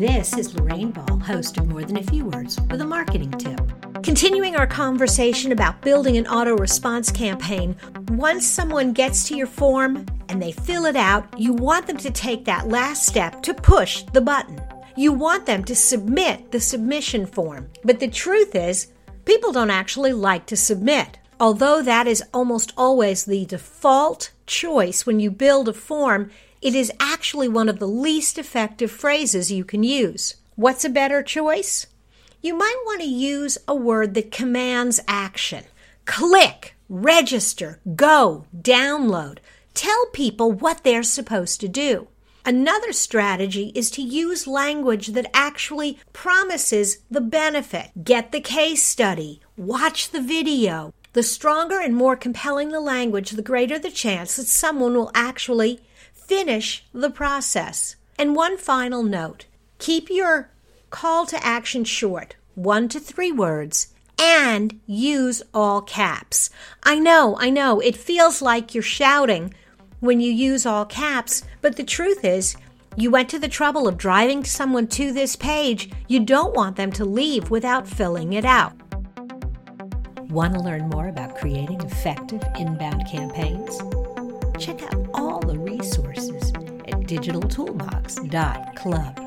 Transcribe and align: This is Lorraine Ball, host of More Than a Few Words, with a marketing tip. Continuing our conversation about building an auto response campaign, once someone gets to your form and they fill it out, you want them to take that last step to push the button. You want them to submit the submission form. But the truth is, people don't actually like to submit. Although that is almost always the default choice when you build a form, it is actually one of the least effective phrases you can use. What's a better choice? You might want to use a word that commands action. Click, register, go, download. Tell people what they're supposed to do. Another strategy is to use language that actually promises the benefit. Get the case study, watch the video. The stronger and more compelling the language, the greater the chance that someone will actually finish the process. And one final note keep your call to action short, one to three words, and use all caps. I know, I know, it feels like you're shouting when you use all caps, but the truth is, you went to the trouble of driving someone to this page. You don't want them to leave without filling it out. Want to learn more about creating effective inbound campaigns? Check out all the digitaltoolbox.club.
This 0.00 0.36
is 0.36 0.52
Lorraine 0.56 0.90
Ball, 0.90 1.20
host 1.20 1.56
of 1.56 1.68
More 1.68 1.84
Than 1.84 1.98
a 1.98 2.02
Few 2.02 2.24
Words, 2.24 2.60
with 2.68 2.80
a 2.80 2.84
marketing 2.84 3.30
tip. 3.30 3.60
Continuing 4.02 4.56
our 4.56 4.66
conversation 4.66 5.52
about 5.52 5.82
building 5.82 6.16
an 6.16 6.26
auto 6.26 6.56
response 6.56 7.12
campaign, 7.12 7.76
once 8.08 8.44
someone 8.44 8.92
gets 8.92 9.28
to 9.28 9.36
your 9.36 9.46
form 9.46 10.04
and 10.28 10.42
they 10.42 10.50
fill 10.50 10.86
it 10.86 10.96
out, 10.96 11.32
you 11.38 11.52
want 11.52 11.86
them 11.86 11.96
to 11.98 12.10
take 12.10 12.44
that 12.44 12.66
last 12.66 13.06
step 13.06 13.40
to 13.44 13.54
push 13.54 14.02
the 14.12 14.20
button. 14.20 14.60
You 14.96 15.12
want 15.12 15.46
them 15.46 15.62
to 15.62 15.76
submit 15.76 16.50
the 16.50 16.58
submission 16.58 17.24
form. 17.24 17.70
But 17.84 18.00
the 18.00 18.08
truth 18.08 18.56
is, 18.56 18.88
people 19.24 19.52
don't 19.52 19.70
actually 19.70 20.12
like 20.12 20.46
to 20.46 20.56
submit. 20.56 21.20
Although 21.38 21.82
that 21.82 22.08
is 22.08 22.24
almost 22.34 22.72
always 22.76 23.24
the 23.24 23.46
default 23.46 24.32
choice 24.46 25.06
when 25.06 25.20
you 25.20 25.30
build 25.30 25.68
a 25.68 25.72
form, 25.72 26.32
it 26.64 26.74
is 26.74 26.90
actually 26.98 27.46
one 27.46 27.68
of 27.68 27.78
the 27.78 27.86
least 27.86 28.38
effective 28.38 28.90
phrases 28.90 29.52
you 29.52 29.64
can 29.64 29.82
use. 29.82 30.36
What's 30.56 30.82
a 30.82 30.88
better 30.88 31.22
choice? 31.22 31.86
You 32.40 32.56
might 32.56 32.80
want 32.86 33.02
to 33.02 33.06
use 33.06 33.58
a 33.68 33.74
word 33.74 34.14
that 34.14 34.32
commands 34.32 34.98
action. 35.06 35.64
Click, 36.06 36.74
register, 36.88 37.80
go, 37.94 38.46
download. 38.56 39.40
Tell 39.74 40.06
people 40.14 40.52
what 40.52 40.84
they're 40.84 41.02
supposed 41.02 41.60
to 41.60 41.68
do. 41.68 42.08
Another 42.46 42.94
strategy 42.94 43.70
is 43.74 43.90
to 43.90 44.02
use 44.02 44.46
language 44.46 45.08
that 45.08 45.30
actually 45.34 45.98
promises 46.14 46.98
the 47.10 47.20
benefit. 47.20 47.90
Get 48.02 48.32
the 48.32 48.40
case 48.40 48.82
study, 48.82 49.42
watch 49.58 50.10
the 50.10 50.22
video. 50.22 50.94
The 51.12 51.22
stronger 51.22 51.78
and 51.78 51.94
more 51.94 52.16
compelling 52.16 52.70
the 52.70 52.80
language, 52.80 53.32
the 53.32 53.42
greater 53.42 53.78
the 53.78 53.90
chance 53.90 54.36
that 54.36 54.46
someone 54.46 54.94
will 54.94 55.10
actually 55.14 55.80
finish 56.26 56.84
the 56.92 57.10
process. 57.10 57.96
And 58.18 58.36
one 58.36 58.56
final 58.56 59.02
note 59.02 59.46
keep 59.78 60.08
your 60.08 60.50
call 60.90 61.26
to 61.26 61.44
action 61.44 61.84
short, 61.84 62.36
one 62.54 62.88
to 62.88 63.00
three 63.00 63.32
words, 63.32 63.92
and 64.18 64.80
use 64.86 65.42
all 65.52 65.82
caps. 65.82 66.50
I 66.82 66.98
know, 66.98 67.36
I 67.38 67.50
know, 67.50 67.80
it 67.80 67.96
feels 67.96 68.40
like 68.40 68.74
you're 68.74 68.82
shouting 68.82 69.52
when 70.00 70.20
you 70.20 70.30
use 70.30 70.64
all 70.64 70.84
caps, 70.84 71.42
but 71.60 71.76
the 71.76 71.82
truth 71.82 72.24
is, 72.24 72.56
you 72.96 73.10
went 73.10 73.28
to 73.30 73.40
the 73.40 73.48
trouble 73.48 73.88
of 73.88 73.98
driving 73.98 74.44
someone 74.44 74.86
to 74.88 75.12
this 75.12 75.34
page. 75.34 75.90
You 76.06 76.20
don't 76.20 76.54
want 76.54 76.76
them 76.76 76.92
to 76.92 77.04
leave 77.04 77.50
without 77.50 77.88
filling 77.88 78.34
it 78.34 78.44
out. 78.44 78.72
Want 80.28 80.54
to 80.54 80.60
learn 80.60 80.88
more 80.90 81.08
about 81.08 81.36
creating 81.36 81.80
effective 81.80 82.42
inbound 82.56 83.06
campaigns? 83.08 83.78
Check 84.58 84.82
out 84.84 85.08
all 85.14 85.40
the 85.40 85.58
digitaltoolbox.club. 87.18 89.23